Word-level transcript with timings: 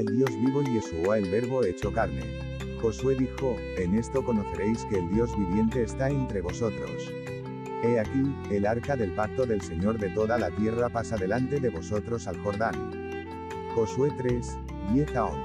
el 0.00 0.16
Dios 0.16 0.30
vivo 0.34 0.62
y 0.62 0.72
Yeshua 0.74 1.18
el 1.18 1.30
verbo 1.30 1.62
hecho 1.62 1.92
carne. 1.92 2.22
Josué 2.80 3.14
dijo, 3.16 3.56
en 3.76 3.94
esto 3.94 4.24
conoceréis 4.24 4.86
que 4.86 4.98
el 4.98 5.10
Dios 5.10 5.30
viviente 5.36 5.82
está 5.82 6.08
entre 6.08 6.40
vosotros. 6.40 7.12
He 7.82 8.00
aquí, 8.00 8.34
el 8.50 8.66
arca 8.66 8.96
del 8.96 9.12
pacto 9.14 9.44
del 9.44 9.60
Señor 9.60 9.98
de 9.98 10.08
toda 10.10 10.38
la 10.38 10.50
tierra 10.52 10.88
pasa 10.88 11.16
delante 11.16 11.60
de 11.60 11.68
vosotros 11.68 12.26
al 12.26 12.38
Jordán. 12.38 13.26
Josué 13.74 14.10
3, 14.16 14.56
10 14.94 15.16
a 15.16 15.24
11. 15.26 15.38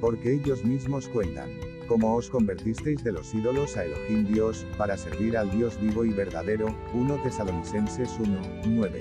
Porque 0.00 0.34
ellos 0.34 0.64
mismos 0.64 1.08
cuentan, 1.08 1.50
como 1.88 2.14
os 2.14 2.30
convertisteis 2.30 3.02
de 3.02 3.10
los 3.10 3.34
ídolos 3.34 3.76
a 3.76 3.84
Elohim 3.84 4.24
Dios, 4.32 4.64
para 4.78 4.96
servir 4.96 5.36
al 5.36 5.50
Dios 5.50 5.80
vivo 5.80 6.04
y 6.04 6.10
verdadero, 6.10 6.66
1 6.94 7.22
Tesalonicenses 7.22 8.16
1, 8.20 8.40
9 8.64 9.00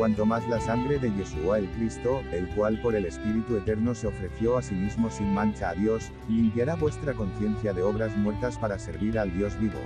cuanto 0.00 0.24
más 0.24 0.48
la 0.48 0.58
sangre 0.58 0.98
de 0.98 1.12
Yeshua 1.14 1.58
el 1.58 1.68
Cristo, 1.72 2.22
el 2.32 2.48
cual 2.54 2.80
por 2.80 2.94
el 2.94 3.04
Espíritu 3.04 3.58
Eterno 3.58 3.94
se 3.94 4.06
ofreció 4.06 4.56
a 4.56 4.62
sí 4.62 4.74
mismo 4.74 5.10
sin 5.10 5.34
mancha 5.34 5.68
a 5.68 5.74
Dios, 5.74 6.10
limpiará 6.26 6.74
vuestra 6.74 7.12
conciencia 7.12 7.74
de 7.74 7.82
obras 7.82 8.16
muertas 8.16 8.56
para 8.56 8.78
servir 8.78 9.18
al 9.18 9.30
Dios 9.36 9.60
vivo. 9.60 9.78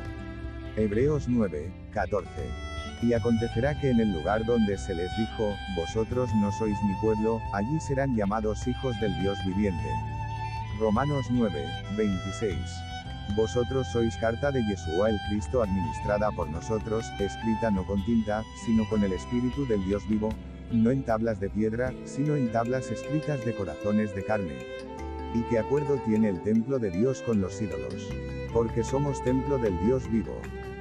Hebreos 0.77 1.24
9, 1.27 1.69
14. 1.91 2.30
Y 3.02 3.12
acontecerá 3.12 3.77
que 3.80 3.91
en 3.91 3.98
el 3.98 4.12
lugar 4.12 4.45
donde 4.45 4.78
se 4.78 4.95
les 4.95 5.10
dijo, 5.16 5.52
vosotros 5.77 6.30
no 6.36 6.52
sois 6.52 6.77
mi 6.84 6.94
pueblo, 7.00 7.41
allí 7.52 7.80
serán 7.80 8.14
llamados 8.14 8.69
hijos 8.69 8.94
del 9.00 9.19
Dios 9.19 9.36
viviente. 9.44 9.91
Romanos 10.78 11.27
9, 11.28 11.66
26. 11.96 12.93
Vosotros 13.37 13.87
sois 13.91 14.16
carta 14.19 14.52
de 14.52 14.62
Yeshua 14.62 15.09
el 15.09 15.19
Cristo 15.28 15.62
administrada 15.62 16.30
por 16.30 16.48
nosotros, 16.51 17.06
escrita 17.19 17.70
no 17.70 17.84
con 17.87 18.05
tinta, 18.05 18.45
sino 18.64 18.88
con 18.88 19.02
el 19.02 19.12
Espíritu 19.12 19.66
del 19.66 19.84
Dios 19.87 20.06
vivo, 20.09 20.28
no 20.70 20.91
en 20.91 21.02
tablas 21.05 21.41
de 21.41 21.48
piedra, 21.48 21.92
sino 22.05 22.37
en 22.37 22.52
tablas 22.52 22.91
escritas 22.91 23.45
de 23.45 23.55
corazones 23.55 24.14
de 24.14 24.25
carne. 24.25 24.58
¿Y 25.34 25.42
qué 25.44 25.58
acuerdo 25.58 25.97
tiene 26.05 26.28
el 26.28 26.42
templo 26.42 26.78
de 26.78 26.91
Dios 26.91 27.22
con 27.22 27.41
los 27.41 27.61
ídolos? 27.61 28.08
Porque 28.53 28.84
somos 28.84 29.25
templo 29.25 29.59
del 29.59 29.77
Dios 29.84 30.09
vivo. 30.11 30.41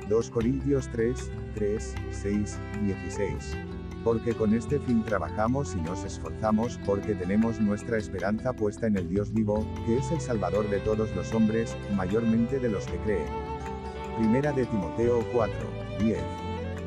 2 0.09 0.29
Corintios 0.29 0.89
3, 0.91 1.31
3, 1.55 1.95
6, 2.11 2.59
16 2.83 3.72
porque 4.03 4.33
con 4.33 4.53
este 4.53 4.79
fin 4.79 5.03
trabajamos 5.03 5.75
y 5.75 5.81
nos 5.81 6.03
esforzamos, 6.03 6.79
porque 6.85 7.15
tenemos 7.15 7.59
nuestra 7.59 7.97
esperanza 7.97 8.53
puesta 8.53 8.87
en 8.87 8.97
el 8.97 9.09
Dios 9.09 9.33
vivo, 9.33 9.65
que 9.85 9.97
es 9.97 10.11
el 10.11 10.19
Salvador 10.19 10.69
de 10.69 10.79
todos 10.79 11.15
los 11.15 11.33
hombres, 11.33 11.75
mayormente 11.95 12.59
de 12.59 12.69
los 12.69 12.85
que 12.85 12.97
creen. 12.97 13.27
Primera 14.17 14.51
de 14.51 14.65
Timoteo 14.65 15.25
4, 15.31 15.55
10. 15.99 16.19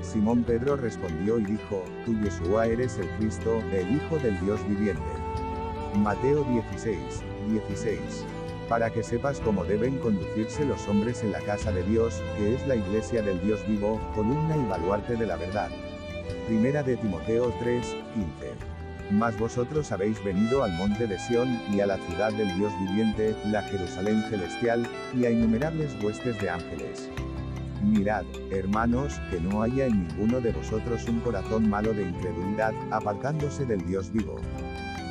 Simón 0.02 0.44
Pedro 0.44 0.76
respondió 0.76 1.38
y 1.38 1.44
dijo, 1.44 1.82
Tú 2.04 2.14
Yeshua 2.20 2.66
eres 2.66 2.98
el 2.98 3.08
Cristo, 3.18 3.60
el 3.72 3.96
Hijo 3.96 4.18
del 4.18 4.38
Dios 4.40 4.60
viviente. 4.68 5.02
Mateo 5.96 6.44
16, 6.44 6.98
16 7.50 8.26
para 8.68 8.90
que 8.90 9.02
sepas 9.02 9.40
cómo 9.40 9.64
deben 9.64 9.98
conducirse 9.98 10.64
los 10.64 10.86
hombres 10.88 11.22
en 11.22 11.32
la 11.32 11.40
casa 11.40 11.70
de 11.72 11.82
Dios, 11.84 12.20
que 12.36 12.54
es 12.54 12.66
la 12.66 12.76
iglesia 12.76 13.22
del 13.22 13.40
Dios 13.40 13.66
vivo, 13.68 14.00
columna 14.14 14.56
y 14.56 14.68
baluarte 14.68 15.16
de 15.16 15.26
la 15.26 15.36
verdad. 15.36 15.70
Primera 16.46 16.84
de 16.84 16.96
Timoteo 16.96 17.52
3, 17.58 17.84
15. 18.14 18.54
Mas 19.10 19.36
vosotros 19.36 19.90
habéis 19.90 20.22
venido 20.22 20.62
al 20.62 20.72
monte 20.74 21.08
de 21.08 21.18
Sión, 21.18 21.60
y 21.72 21.80
a 21.80 21.86
la 21.86 21.96
ciudad 21.96 22.32
del 22.32 22.56
Dios 22.56 22.72
viviente, 22.82 23.34
la 23.46 23.62
Jerusalén 23.62 24.22
celestial, 24.30 24.88
y 25.12 25.24
a 25.24 25.30
innumerables 25.30 25.96
huestes 26.00 26.40
de 26.40 26.48
ángeles. 26.48 27.10
Mirad, 27.82 28.24
hermanos, 28.52 29.20
que 29.28 29.40
no 29.40 29.60
haya 29.60 29.86
en 29.86 30.06
ninguno 30.06 30.40
de 30.40 30.52
vosotros 30.52 31.04
un 31.08 31.18
corazón 31.20 31.68
malo 31.68 31.92
de 31.92 32.04
incredulidad, 32.04 32.74
apartándose 32.92 33.66
del 33.66 33.84
Dios 33.84 34.12
vivo. 34.12 34.36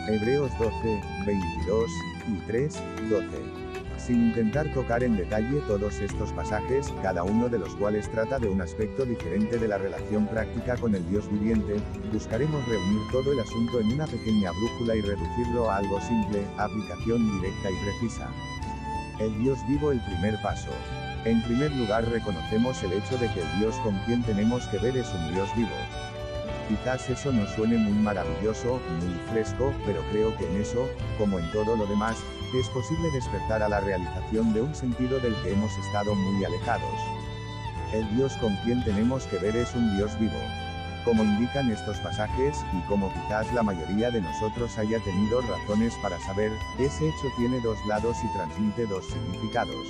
Hebreos 0.07 0.51
12, 0.57 0.71
22 1.25 1.89
y 2.29 2.47
3, 2.47 2.83
12 3.09 3.64
sin 3.97 4.27
intentar 4.27 4.71
tocar 4.73 5.03
en 5.03 5.17
detalle 5.17 5.61
todos 5.67 5.99
estos 5.99 6.31
pasajes, 6.33 6.93
cada 7.01 7.23
uno 7.23 7.49
de 7.49 7.59
los 7.59 7.75
cuales 7.75 8.09
trata 8.11 8.39
de 8.39 8.47
un 8.47 8.61
aspecto 8.61 9.05
diferente 9.05 9.57
de 9.57 9.67
la 9.67 9.77
relación 9.77 10.27
práctica 10.27 10.77
con 10.77 10.95
el 10.95 11.07
Dios 11.09 11.29
viviente, 11.31 11.75
buscaremos 12.11 12.65
reunir 12.67 13.01
todo 13.11 13.31
el 13.31 13.39
asunto 13.39 13.79
en 13.79 13.93
una 13.93 14.05
pequeña 14.07 14.51
brújula 14.51 14.95
y 14.95 15.01
reducirlo 15.01 15.69
a 15.69 15.77
algo 15.77 15.99
simple, 16.01 16.45
aplicación 16.57 17.41
directa 17.41 17.71
y 17.71 17.83
precisa. 17.83 18.29
El 19.19 19.37
Dios 19.39 19.59
vivo 19.67 19.91
el 19.91 20.01
primer 20.01 20.35
paso. 20.41 20.71
En 21.23 21.41
primer 21.43 21.71
lugar 21.75 22.05
reconocemos 22.09 22.83
el 22.83 22.93
hecho 22.93 23.17
de 23.17 23.31
que 23.33 23.41
el 23.41 23.59
Dios 23.59 23.75
con 23.77 23.97
quien 24.05 24.21
tenemos 24.23 24.67
que 24.67 24.77
ver 24.77 24.97
es 24.97 25.11
un 25.13 25.33
Dios 25.33 25.49
vivo. 25.55 26.04
Quizás 26.67 27.07
eso 27.09 27.31
no 27.31 27.47
suene 27.47 27.77
muy 27.77 27.93
maravilloso, 27.93 28.79
muy 28.99 29.13
fresco, 29.29 29.71
pero 29.85 30.01
creo 30.11 30.35
que 30.35 30.49
en 30.49 30.61
eso, 30.61 30.89
como 31.19 31.37
en 31.37 31.51
todo 31.51 31.75
lo 31.75 31.85
demás, 31.85 32.17
es 32.55 32.67
posible 32.69 33.11
despertar 33.11 33.61
a 33.61 33.69
la 33.69 33.81
realización 33.81 34.51
de 34.53 34.61
un 34.61 34.73
sentido 34.73 35.19
del 35.19 35.35
que 35.43 35.53
hemos 35.53 35.71
estado 35.77 36.15
muy 36.15 36.43
alejados. 36.43 36.99
El 37.93 38.15
Dios 38.15 38.33
con 38.37 38.55
quien 38.63 38.83
tenemos 38.83 39.25
que 39.27 39.37
ver 39.37 39.55
es 39.55 39.75
un 39.75 39.95
Dios 39.95 40.17
vivo. 40.19 40.39
Como 41.03 41.23
indican 41.23 41.69
estos 41.69 41.97
pasajes, 41.99 42.57
y 42.73 42.81
como 42.87 43.13
quizás 43.13 43.53
la 43.53 43.61
mayoría 43.61 44.09
de 44.09 44.21
nosotros 44.21 44.75
haya 44.79 44.99
tenido 45.01 45.41
razones 45.41 45.93
para 46.01 46.19
saber, 46.21 46.51
ese 46.79 47.09
hecho 47.09 47.27
tiene 47.37 47.59
dos 47.61 47.77
lados 47.87 48.17
y 48.23 48.33
transmite 48.35 48.87
dos 48.87 49.05
significados. 49.05 49.85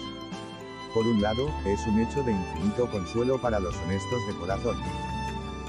Por 0.93 1.07
un 1.07 1.21
lado, 1.21 1.49
es 1.65 1.87
un 1.87 1.99
hecho 1.99 2.21
de 2.21 2.33
infinito 2.33 2.91
consuelo 2.91 3.39
para 3.39 3.61
los 3.61 3.77
honestos 3.77 4.27
de 4.27 4.33
corazón. 4.33 5.14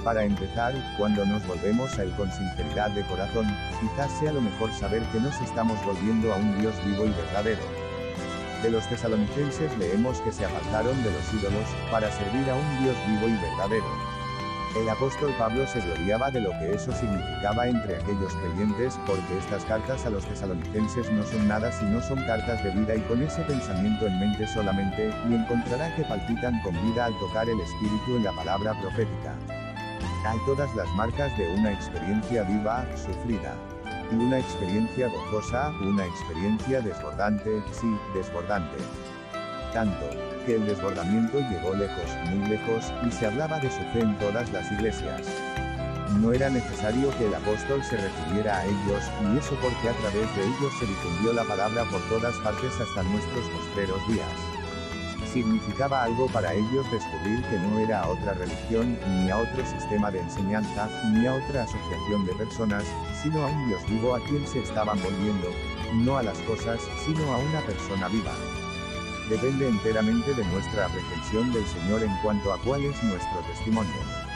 Para 0.06 0.22
empezar, 0.22 0.72
cuando 0.97 1.27
nos 1.27 1.44
volvemos 1.49 1.99
a 1.99 2.05
Él 2.05 2.12
con 2.12 2.31
sinceridad 2.31 2.91
de 2.93 3.03
corazón, 3.06 3.44
quizás 3.81 4.09
sea 4.21 4.33
lo 4.33 4.41
mejor 4.41 4.72
saber 4.72 5.03
que 5.11 5.19
nos 5.19 5.34
estamos 5.41 5.84
volviendo 5.84 6.33
a 6.33 6.37
un 6.37 6.61
Dios 6.61 6.77
vivo 6.87 7.06
y 7.06 7.11
verdadero. 7.11 7.62
De 8.62 8.71
los 8.71 8.89
tesalonicenses 8.89 9.77
leemos 9.78 10.21
que 10.21 10.31
se 10.31 10.45
apartaron 10.45 10.95
de 11.03 11.11
los 11.11 11.34
ídolos, 11.34 11.66
para 11.91 12.09
servir 12.12 12.49
a 12.49 12.55
un 12.55 12.84
Dios 12.84 12.97
vivo 13.09 13.27
y 13.27 13.33
verdadero. 13.33 13.87
El 14.81 14.89
apóstol 14.89 15.34
Pablo 15.41 15.66
se 15.66 15.81
gloriaba 15.81 16.31
de 16.31 16.43
lo 16.43 16.50
que 16.50 16.71
eso 16.77 16.93
significaba 16.93 17.66
entre 17.66 17.97
aquellos 17.97 18.33
creyentes, 18.34 18.97
porque 19.09 19.39
estas 19.41 19.65
cartas 19.65 20.06
a 20.06 20.11
los 20.11 20.25
tesalonicenses 20.25 21.11
no 21.11 21.25
son 21.25 21.49
nada 21.49 21.72
si 21.72 21.84
no 21.84 22.00
son 22.00 22.25
cartas 22.27 22.62
de 22.62 22.71
vida 22.71 22.95
y 22.95 23.00
con 23.09 23.21
ese 23.25 23.43
pensamiento 23.43 24.06
en 24.06 24.21
mente 24.21 24.47
solamente, 24.47 25.12
y 25.28 25.34
encontrará 25.34 25.93
que 25.97 26.05
palpitan 26.05 26.62
con 26.62 26.75
vida 26.87 27.06
al 27.06 27.19
tocar 27.19 27.49
el 27.49 27.59
Espíritu 27.59 28.19
en 28.19 28.22
la 28.22 28.33
palabra 28.37 28.72
profética. 28.81 29.34
Hay 30.26 30.38
todas 30.44 30.75
las 30.75 30.92
marcas 30.94 31.37
de 31.38 31.47
una 31.54 31.72
experiencia 31.72 32.42
viva, 32.42 32.84
sufrida. 32.97 33.54
Y 34.10 34.16
una 34.16 34.41
experiencia 34.41 35.06
gozosa, 35.06 35.70
una 35.81 36.04
experiencia 36.04 36.81
desbordante, 36.81 37.62
sí, 37.70 37.97
desbordante. 38.12 38.76
Tanto, 39.72 40.10
que 40.44 40.56
el 40.56 40.66
desbordamiento 40.66 41.38
llegó 41.38 41.75
lejos, 41.75 42.10
muy 42.28 42.48
lejos, 42.48 42.92
y 43.06 43.12
se 43.12 43.26
hablaba 43.26 43.60
de 43.60 43.70
su 43.70 43.78
fe 43.92 44.00
en 44.00 44.19
todas 44.19 44.53
las 44.53 44.70
iglesias. 44.72 45.22
No 46.19 46.32
era 46.32 46.50
necesario 46.50 47.16
que 47.19 47.26
el 47.28 47.34
apóstol 47.34 47.84
se 47.84 47.97
refiriera 47.97 48.59
a 48.59 48.65
ellos, 48.65 49.04
y 49.22 49.38
eso 49.38 49.56
porque 49.62 49.88
a 49.88 49.92
través 49.92 50.34
de 50.34 50.42
ellos 50.42 50.72
se 50.81 50.86
difundió 50.86 51.32
la 51.34 51.44
palabra 51.44 51.84
por 51.84 52.00
todas 52.09 52.34
partes 52.38 52.72
hasta 52.81 53.03
nuestros 53.04 53.48
postreros 53.50 54.09
días 54.09 54.56
significaba 55.32 56.04
algo 56.04 56.26
para 56.28 56.53
ellos 56.53 56.91
descubrir 56.91 57.42
que 57.44 57.59
no 57.59 57.78
era 57.78 58.03
a 58.03 58.09
otra 58.09 58.34
religión, 58.34 58.98
ni 59.09 59.31
a 59.31 59.38
otro 59.38 59.64
sistema 59.66 60.10
de 60.10 60.20
enseñanza, 60.20 60.88
ni 61.12 61.26
a 61.26 61.34
otra 61.34 61.64
asociación 61.64 62.25
de 62.26 62.34
personas, 62.34 62.84
sino 63.22 63.42
a 63.42 63.47
un 63.47 63.69
Dios 63.69 63.82
vivo 63.88 64.15
a 64.15 64.20
quien 64.25 64.47
se 64.47 64.60
estaban 64.60 64.98
volviendo, 65.03 65.48
no 65.94 66.19
a 66.19 66.22
las 66.22 66.38
cosas, 66.41 66.81
sino 67.04 67.32
a 67.32 67.38
una 67.38 67.60
persona 67.60 68.09
viva. 68.09 68.32
Depende 69.28 69.69
enteramente 69.69 70.34
de 70.34 70.44
nuestra 70.44 70.86
aprehensión 70.86 71.53
del 71.53 71.66
Señor 71.66 72.03
en 72.03 72.16
cuanto 72.22 72.53
a 72.53 72.59
cuál 72.62 72.84
es 72.84 73.03
nuestro 73.03 73.41
testimonio. 73.48 74.26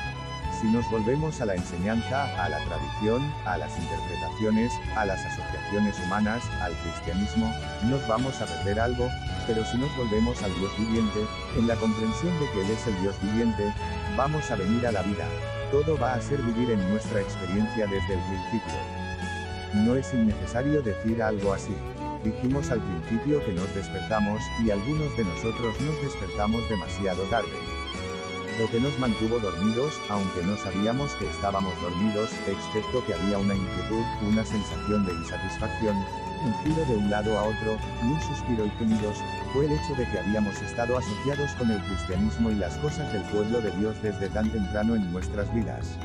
Si 0.60 0.66
nos 0.66 0.88
volvemos 0.90 1.40
a 1.40 1.46
la 1.46 1.54
enseñanza, 1.54 2.24
a 2.44 2.48
la 2.50 2.58
tradición, 2.66 3.22
a 3.46 3.56
las 3.56 3.72
interpretaciones, 3.78 4.72
a 4.94 5.06
las 5.06 5.24
asociaciones 5.24 5.96
humanas, 6.04 6.42
al 6.60 6.74
cristianismo, 6.82 7.50
nos 7.84 8.06
vamos 8.06 8.38
a 8.42 8.46
perder 8.46 8.78
algo, 8.78 9.08
pero 9.50 9.66
si 9.66 9.78
nos 9.78 9.94
volvemos 9.96 10.40
al 10.44 10.54
Dios 10.60 10.70
viviente, 10.78 11.26
en 11.58 11.66
la 11.66 11.74
comprensión 11.74 12.32
de 12.38 12.48
que 12.52 12.60
Él 12.60 12.70
es 12.70 12.86
el 12.86 13.00
Dios 13.02 13.16
viviente, 13.20 13.74
vamos 14.16 14.48
a 14.48 14.54
venir 14.54 14.86
a 14.86 14.92
la 14.92 15.02
vida. 15.02 15.26
Todo 15.72 15.98
va 15.98 16.14
a 16.14 16.20
ser 16.20 16.40
vivir 16.42 16.70
en 16.70 16.88
nuestra 16.88 17.20
experiencia 17.20 17.88
desde 17.88 18.14
el 18.14 18.20
principio. 18.30 18.78
No 19.74 19.96
es 19.96 20.14
innecesario 20.14 20.82
decir 20.82 21.20
algo 21.20 21.52
así. 21.52 21.74
Dijimos 22.22 22.70
al 22.70 22.80
principio 22.80 23.44
que 23.44 23.52
nos 23.52 23.74
despertamos, 23.74 24.40
y 24.64 24.70
algunos 24.70 25.16
de 25.16 25.24
nosotros 25.24 25.80
nos 25.80 26.00
despertamos 26.00 26.68
demasiado 26.68 27.24
tarde 27.24 27.58
lo 28.60 28.70
que 28.70 28.80
nos 28.80 28.98
mantuvo 28.98 29.38
dormidos, 29.38 29.94
aunque 30.10 30.42
no 30.42 30.54
sabíamos 30.58 31.14
que 31.14 31.24
estábamos 31.24 31.72
dormidos, 31.80 32.30
excepto 32.46 33.02
que 33.06 33.14
había 33.14 33.38
una 33.38 33.54
inquietud, 33.54 34.04
una 34.28 34.44
sensación 34.44 35.06
de 35.06 35.14
insatisfacción, 35.14 35.96
giro 36.64 36.84
de 36.86 36.96
un 36.96 37.10
lado 37.10 37.38
a 37.38 37.42
otro, 37.42 37.76
y 38.02 38.06
un 38.06 38.20
suspiro 38.20 38.66
y 38.66 38.70
gemidos, 38.70 39.16
fue 39.52 39.66
el 39.66 39.72
hecho 39.72 39.94
de 39.96 40.06
que 40.10 40.18
habíamos 40.18 40.60
estado 40.62 40.96
asociados 40.96 41.50
con 41.52 41.70
el 41.70 41.80
cristianismo 41.82 42.50
y 42.50 42.54
las 42.54 42.76
cosas 42.78 43.12
del 43.12 43.22
pueblo 43.24 43.60
de 43.60 43.70
Dios 43.72 44.00
desde 44.02 44.28
tan 44.28 44.50
temprano 44.50 44.96
en 44.96 45.12
nuestras 45.12 45.52
vidas. 45.54 45.98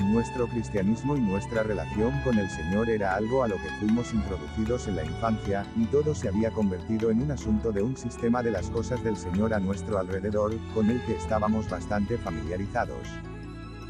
Nuestro 0.00 0.48
cristianismo 0.48 1.16
y 1.16 1.20
nuestra 1.20 1.62
relación 1.62 2.18
con 2.22 2.38
el 2.38 2.48
Señor 2.50 2.88
era 2.88 3.14
algo 3.14 3.44
a 3.44 3.48
lo 3.48 3.56
que 3.56 3.68
fuimos 3.80 4.12
introducidos 4.14 4.88
en 4.88 4.96
la 4.96 5.04
infancia, 5.04 5.66
y 5.76 5.84
todo 5.84 6.14
se 6.14 6.28
había 6.28 6.50
convertido 6.50 7.10
en 7.10 7.22
un 7.22 7.30
asunto 7.30 7.70
de 7.70 7.82
un 7.82 7.96
sistema 7.96 8.42
de 8.42 8.50
las 8.50 8.70
cosas 8.70 9.04
del 9.04 9.16
Señor 9.16 9.52
a 9.52 9.60
nuestro 9.60 9.98
alrededor, 9.98 10.56
con 10.74 10.88
el 10.88 11.00
que 11.04 11.16
estábamos 11.16 11.68
bastante 11.68 12.16
familiarizados. 12.16 13.06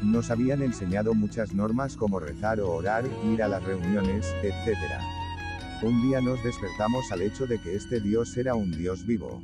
Nos 0.03 0.31
habían 0.31 0.61
enseñado 0.63 1.13
muchas 1.13 1.53
normas 1.53 1.95
como 1.95 2.19
rezar 2.19 2.59
o 2.59 2.71
orar, 2.71 3.05
ir 3.31 3.41
a 3.41 3.47
las 3.47 3.63
reuniones, 3.63 4.33
etc. 4.41 4.77
Un 5.83 5.99
día 6.03 6.21
nos 6.21 6.43
despertamos 6.43 7.11
al 7.11 7.23
hecho 7.23 7.47
de 7.47 7.59
que 7.59 7.75
este 7.75 7.99
Dios 7.99 8.37
era 8.37 8.53
un 8.53 8.71
Dios 8.71 9.03
vivo. 9.03 9.41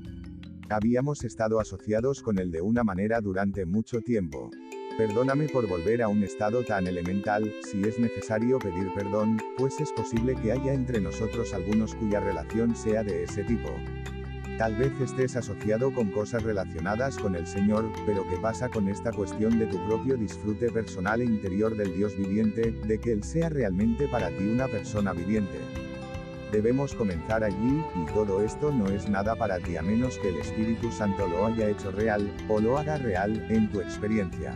Habíamos 0.69 1.23
estado 1.23 1.59
asociados 1.59 2.21
con 2.21 2.37
él 2.37 2.51
de 2.51 2.61
una 2.61 2.83
manera 2.83 3.21
durante 3.21 3.65
mucho 3.65 4.01
tiempo. 4.01 4.51
Perdóname 4.99 5.49
por 5.49 5.67
volver 5.67 6.03
a 6.03 6.09
un 6.09 6.21
estado 6.21 6.63
tan 6.63 6.85
elemental, 6.85 7.51
si 7.63 7.81
es 7.81 7.97
necesario 7.97 8.59
pedir 8.59 8.93
perdón, 8.93 9.41
pues 9.57 9.79
es 9.79 9.91
posible 9.93 10.35
que 10.35 10.51
haya 10.51 10.73
entre 10.73 11.01
nosotros 11.01 11.55
algunos 11.55 11.95
cuya 11.95 12.19
relación 12.19 12.75
sea 12.75 13.03
de 13.03 13.23
ese 13.23 13.43
tipo. 13.43 13.69
Tal 14.59 14.75
vez 14.75 14.91
estés 15.01 15.35
asociado 15.37 15.91
con 15.91 16.11
cosas 16.11 16.43
relacionadas 16.43 17.17
con 17.17 17.35
el 17.35 17.47
Señor, 17.47 17.91
pero 18.05 18.23
¿qué 18.29 18.37
pasa 18.37 18.69
con 18.69 18.89
esta 18.89 19.11
cuestión 19.11 19.57
de 19.57 19.65
tu 19.65 19.83
propio 19.87 20.17
disfrute 20.17 20.69
personal 20.69 21.19
e 21.19 21.25
interior 21.25 21.75
del 21.75 21.95
Dios 21.95 22.15
viviente, 22.15 22.71
de 22.71 22.99
que 22.99 23.11
Él 23.11 23.23
sea 23.23 23.49
realmente 23.49 24.07
para 24.07 24.29
ti 24.29 24.43
una 24.43 24.67
persona 24.67 25.13
viviente? 25.13 25.86
Debemos 26.51 26.93
comenzar 26.93 27.43
allí, 27.43 27.83
y 27.95 28.05
todo 28.13 28.41
esto 28.41 28.71
no 28.71 28.87
es 28.87 29.09
nada 29.09 29.35
para 29.35 29.59
ti 29.59 29.75
a 29.75 29.81
menos 29.81 30.17
que 30.17 30.29
el 30.29 30.37
Espíritu 30.37 30.89
Santo 30.91 31.27
lo 31.27 31.45
haya 31.45 31.67
hecho 31.67 31.91
real, 31.91 32.31
o 32.47 32.61
lo 32.61 32.77
haga 32.77 32.97
real, 32.97 33.45
en 33.49 33.69
tu 33.69 33.81
experiencia. 33.81 34.55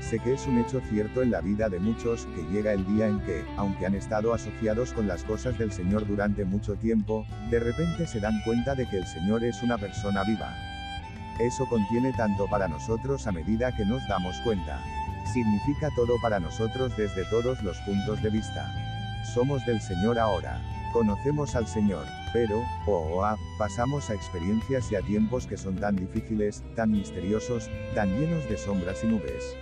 Sé 0.00 0.18
que 0.18 0.32
es 0.32 0.46
un 0.46 0.58
hecho 0.58 0.80
cierto 0.88 1.22
en 1.22 1.30
la 1.30 1.42
vida 1.42 1.68
de 1.68 1.78
muchos, 1.78 2.26
que 2.34 2.42
llega 2.50 2.72
el 2.72 2.86
día 2.86 3.06
en 3.06 3.20
que, 3.20 3.44
aunque 3.58 3.84
han 3.84 3.94
estado 3.94 4.32
asociados 4.32 4.92
con 4.92 5.06
las 5.06 5.24
cosas 5.24 5.58
del 5.58 5.72
Señor 5.72 6.06
durante 6.06 6.46
mucho 6.46 6.74
tiempo, 6.76 7.26
de 7.50 7.60
repente 7.60 8.06
se 8.06 8.20
dan 8.20 8.40
cuenta 8.44 8.74
de 8.74 8.88
que 8.88 8.96
el 8.96 9.06
Señor 9.06 9.44
es 9.44 9.62
una 9.62 9.76
persona 9.76 10.24
viva. 10.24 10.54
Eso 11.38 11.66
contiene 11.66 12.12
tanto 12.12 12.46
para 12.46 12.66
nosotros 12.68 13.26
a 13.26 13.32
medida 13.32 13.76
que 13.76 13.84
nos 13.84 14.06
damos 14.08 14.36
cuenta. 14.40 14.80
Significa 15.32 15.88
todo 15.96 16.14
para 16.22 16.40
nosotros 16.40 16.96
desde 16.96 17.24
todos 17.28 17.62
los 17.62 17.76
puntos 17.80 18.22
de 18.22 18.30
vista. 18.30 18.72
Somos 19.34 19.64
del 19.66 19.80
Señor 19.80 20.18
ahora. 20.18 20.60
Conocemos 20.94 21.56
al 21.56 21.66
Señor, 21.66 22.06
pero, 22.32 22.62
oh, 22.86 23.20
oh, 23.20 23.36
pasamos 23.58 24.10
a 24.10 24.14
experiencias 24.14 24.92
y 24.92 24.94
a 24.94 25.02
tiempos 25.02 25.44
que 25.44 25.56
son 25.56 25.74
tan 25.74 25.96
difíciles, 25.96 26.62
tan 26.76 26.92
misteriosos, 26.92 27.68
tan 27.96 28.16
llenos 28.16 28.48
de 28.48 28.56
sombras 28.56 29.02
y 29.02 29.08
nubes. 29.08 29.56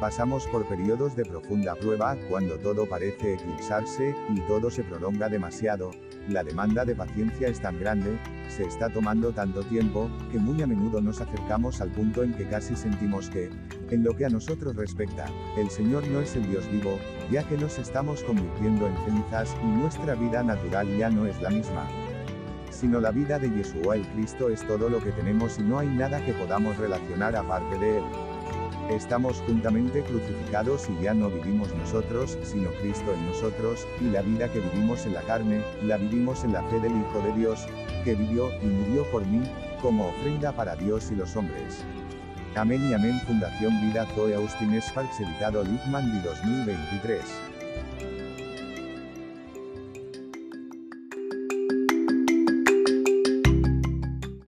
Pasamos 0.00 0.46
por 0.48 0.66
periodos 0.66 1.16
de 1.16 1.24
profunda 1.24 1.74
prueba, 1.74 2.16
cuando 2.28 2.58
todo 2.58 2.86
parece 2.86 3.34
eclipsarse, 3.34 4.14
y 4.34 4.40
todo 4.42 4.70
se 4.70 4.84
prolonga 4.84 5.30
demasiado, 5.30 5.90
la 6.28 6.44
demanda 6.44 6.84
de 6.84 6.94
paciencia 6.94 7.48
es 7.48 7.60
tan 7.60 7.80
grande, 7.80 8.18
se 8.48 8.64
está 8.64 8.90
tomando 8.90 9.32
tanto 9.32 9.62
tiempo, 9.62 10.10
que 10.30 10.38
muy 10.38 10.60
a 10.60 10.66
menudo 10.66 11.00
nos 11.00 11.22
acercamos 11.22 11.80
al 11.80 11.90
punto 11.92 12.22
en 12.22 12.34
que 12.34 12.46
casi 12.46 12.76
sentimos 12.76 13.30
que, 13.30 13.48
en 13.90 14.04
lo 14.04 14.14
que 14.14 14.26
a 14.26 14.28
nosotros 14.28 14.76
respecta, 14.76 15.24
el 15.56 15.70
Señor 15.70 16.06
no 16.08 16.20
es 16.20 16.36
el 16.36 16.46
Dios 16.46 16.70
vivo, 16.70 16.98
ya 17.30 17.42
que 17.44 17.56
nos 17.56 17.78
estamos 17.78 18.22
convirtiendo 18.22 18.86
en 18.86 18.96
cenizas, 19.06 19.56
y 19.62 19.66
nuestra 19.66 20.14
vida 20.14 20.42
natural 20.42 20.94
ya 20.98 21.08
no 21.08 21.24
es 21.24 21.40
la 21.40 21.48
misma. 21.48 21.88
Sino 22.70 23.00
la 23.00 23.12
vida 23.12 23.38
de 23.38 23.48
Yeshua 23.48 23.96
el 23.96 24.06
Cristo 24.08 24.50
es 24.50 24.66
todo 24.66 24.90
lo 24.90 24.98
que 25.02 25.12
tenemos 25.12 25.58
y 25.58 25.62
no 25.62 25.78
hay 25.78 25.88
nada 25.88 26.22
que 26.22 26.34
podamos 26.34 26.76
relacionar 26.76 27.34
aparte 27.34 27.78
de 27.78 27.98
él. 27.98 28.04
Estamos 28.90 29.42
juntamente 29.48 30.02
crucificados 30.02 30.88
y 30.88 31.02
ya 31.02 31.12
no 31.12 31.28
vivimos 31.28 31.74
nosotros, 31.74 32.38
sino 32.44 32.70
Cristo 32.80 33.12
en 33.12 33.26
nosotros, 33.26 33.84
y 34.00 34.04
la 34.04 34.22
vida 34.22 34.50
que 34.52 34.60
vivimos 34.60 35.04
en 35.06 35.14
la 35.14 35.22
carne, 35.22 35.60
la 35.82 35.96
vivimos 35.96 36.44
en 36.44 36.52
la 36.52 36.62
fe 36.64 36.78
del 36.78 36.92
Hijo 36.92 37.20
de 37.20 37.32
Dios, 37.32 37.66
que 38.04 38.14
vivió 38.14 38.48
y 38.62 38.66
murió 38.66 39.04
por 39.10 39.26
mí, 39.26 39.42
como 39.82 40.06
ofrenda 40.08 40.52
para 40.52 40.76
Dios 40.76 41.10
y 41.10 41.16
los 41.16 41.34
hombres. 41.34 41.84
Amén 42.54 42.88
y 42.88 42.94
amén 42.94 43.20
Fundación 43.26 43.72
Vida 43.82 44.06
Zoe 44.14 44.36
Austin 44.36 44.80
Sparks 44.80 45.20
editado 45.20 45.64
Lippmann 45.64 46.22
de 46.22 46.28
2023. 46.28 47.55